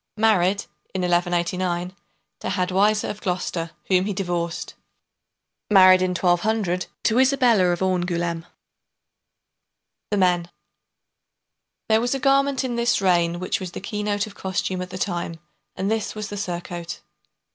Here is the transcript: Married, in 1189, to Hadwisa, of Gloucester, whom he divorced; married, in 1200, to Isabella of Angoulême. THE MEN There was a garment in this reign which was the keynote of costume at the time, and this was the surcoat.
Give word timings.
Married, 0.17 0.65
in 0.95 1.01
1189, 1.03 1.95
to 2.39 2.49
Hadwisa, 2.49 3.07
of 3.07 3.21
Gloucester, 3.21 3.69
whom 3.87 4.05
he 4.05 4.13
divorced; 4.13 4.73
married, 5.69 6.01
in 6.01 6.15
1200, 6.15 6.87
to 7.03 7.19
Isabella 7.19 7.65
of 7.67 7.81
Angoulême. 7.81 8.43
THE 10.09 10.17
MEN 10.17 10.49
There 11.87 12.01
was 12.01 12.15
a 12.15 12.19
garment 12.19 12.63
in 12.63 12.77
this 12.77 12.99
reign 12.99 13.39
which 13.39 13.59
was 13.59 13.73
the 13.73 13.79
keynote 13.79 14.25
of 14.25 14.33
costume 14.33 14.81
at 14.81 14.89
the 14.89 14.97
time, 14.97 15.35
and 15.75 15.91
this 15.91 16.15
was 16.15 16.29
the 16.29 16.37
surcoat. 16.37 17.01